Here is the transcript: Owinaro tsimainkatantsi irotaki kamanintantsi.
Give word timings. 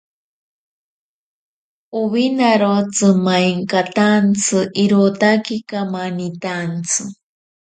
Owinaro 1.99 2.73
tsimainkatantsi 2.95 4.59
irotaki 4.83 5.55
kamanintantsi. 5.69 7.01